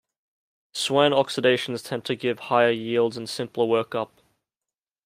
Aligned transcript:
Swern 0.73 1.13
oxidations 1.13 1.83
tend 1.83 2.05
to 2.05 2.15
give 2.15 2.39
higher 2.49 2.71
yields 2.71 3.17
and 3.17 3.29
simpler 3.29 3.65
workup. 3.67 4.09